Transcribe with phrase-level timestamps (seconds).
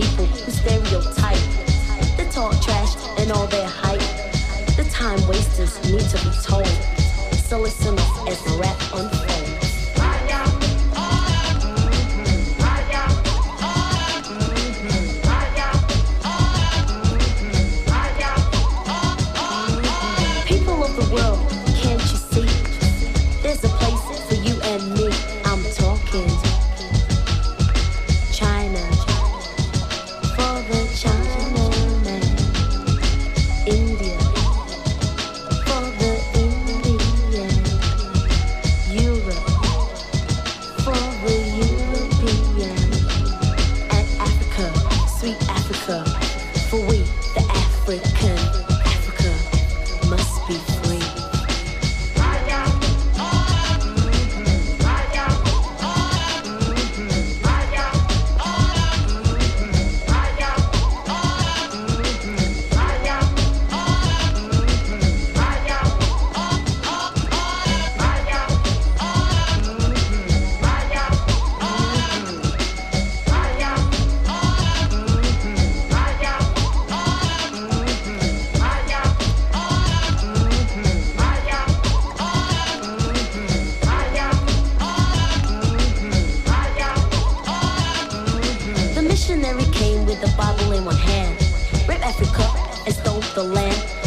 [0.00, 1.36] people who stereotype.
[2.16, 4.00] the talk trash and all their hype.
[4.76, 6.59] The time wasters need to be told.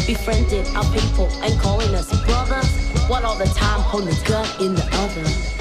[0.06, 2.68] befriended our people and calling us brothers.
[3.08, 5.53] One all the time, holding a gun in the other.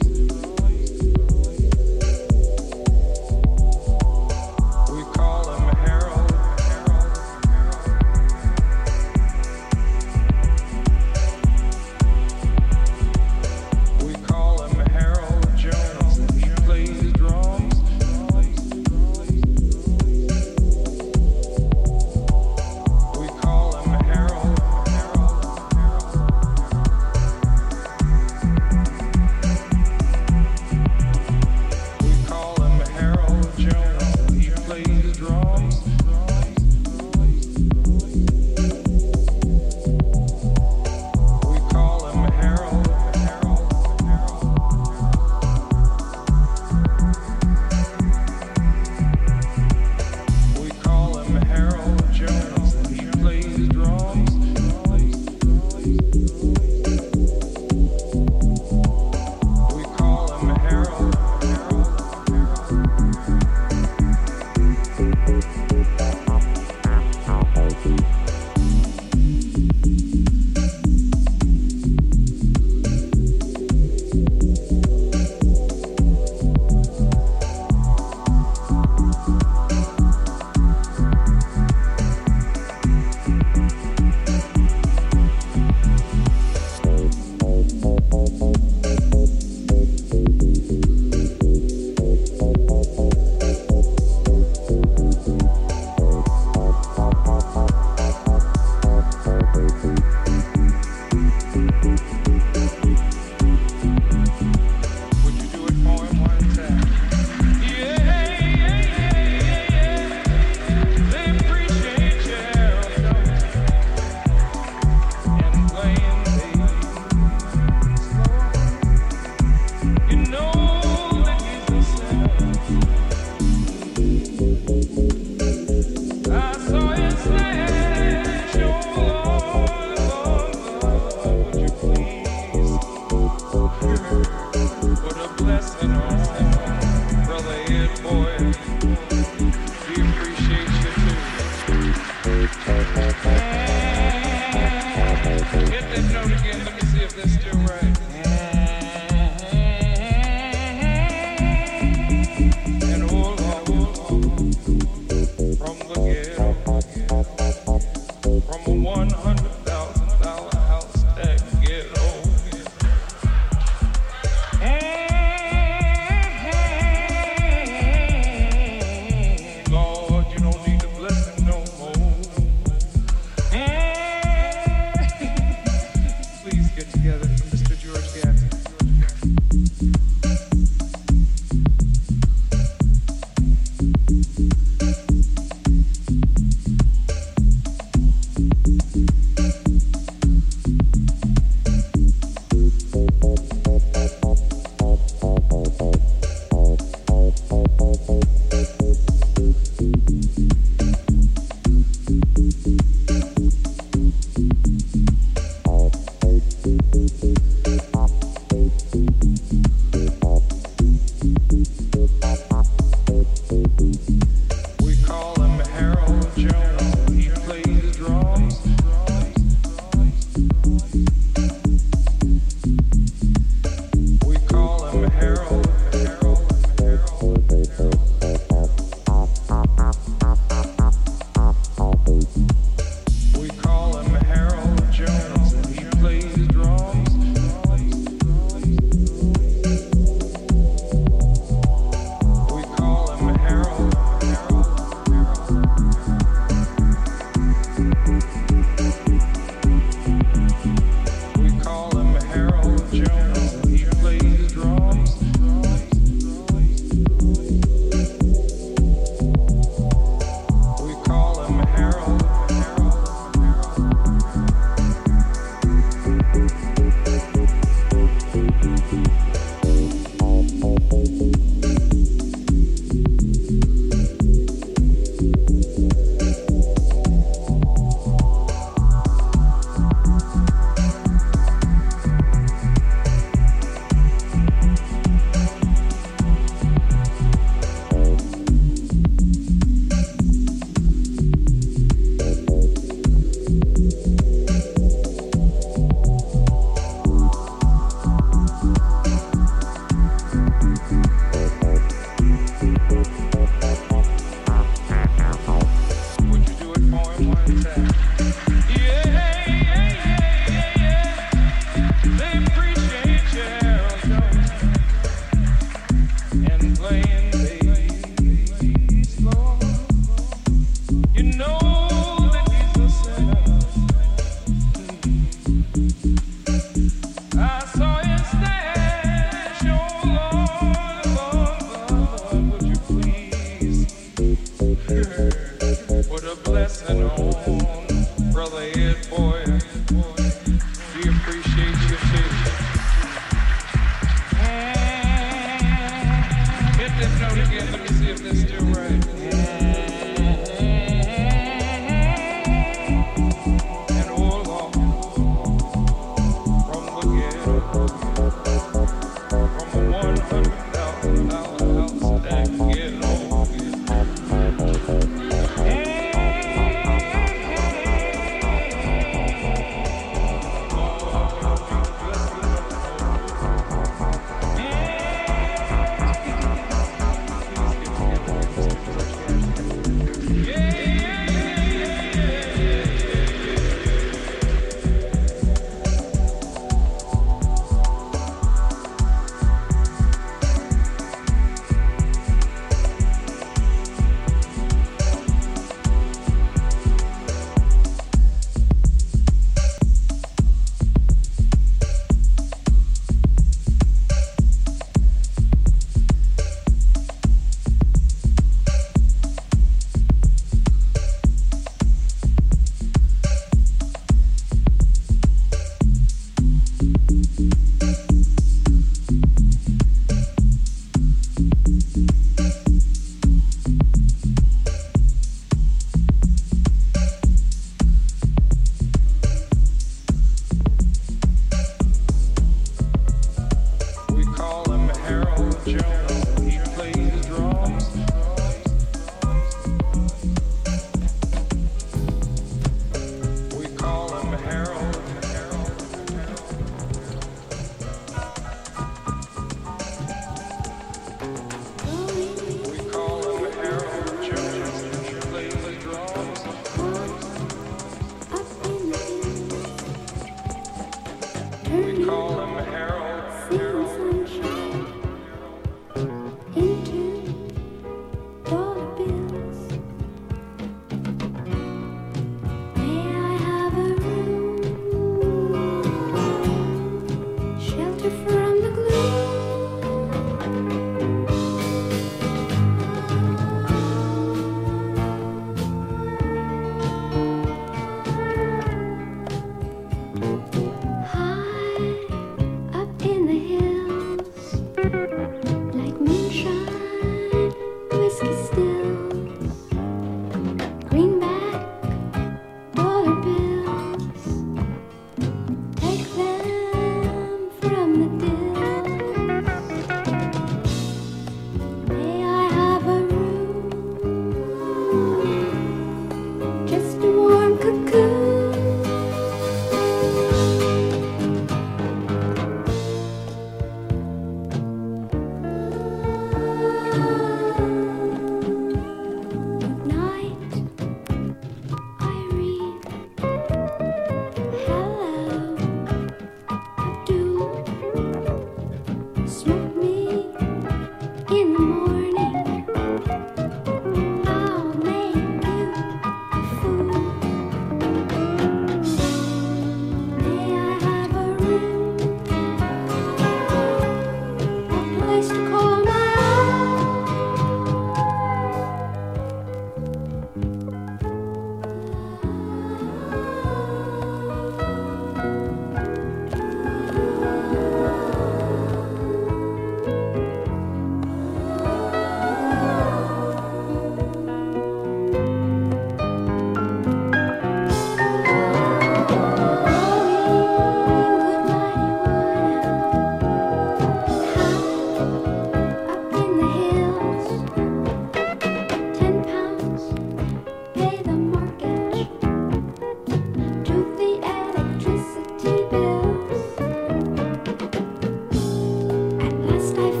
[599.61, 600.00] best I've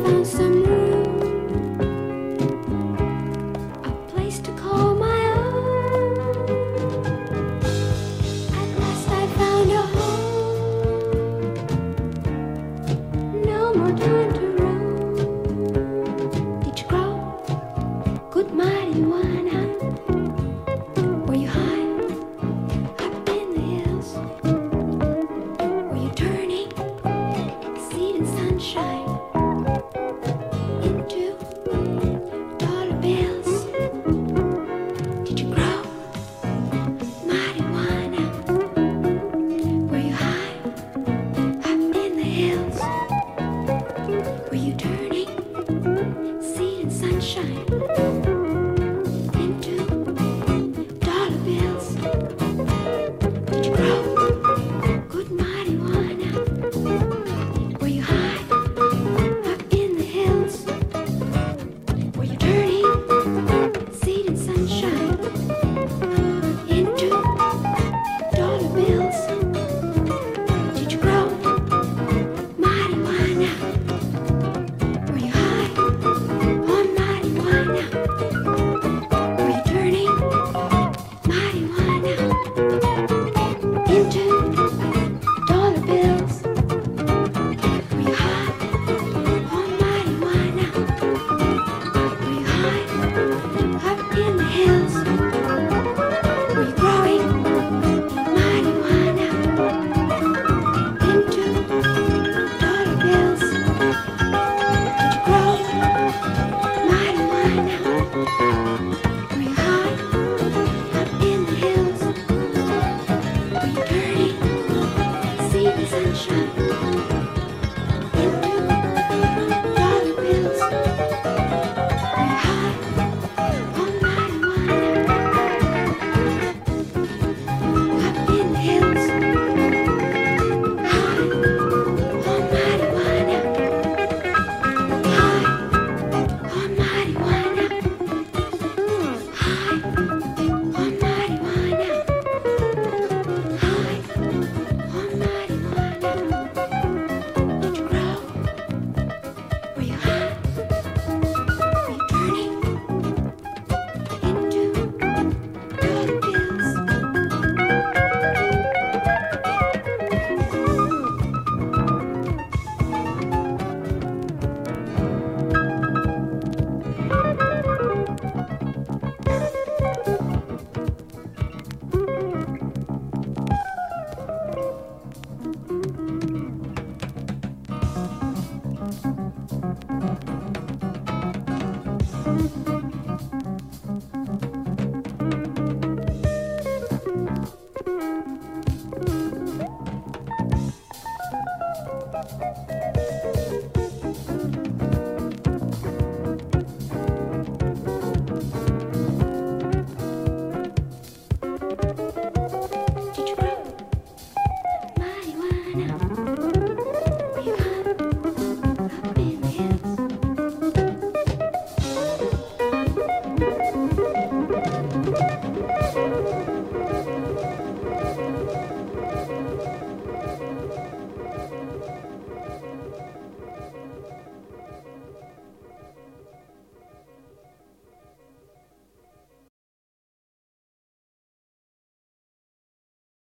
[116.31, 116.90] truth.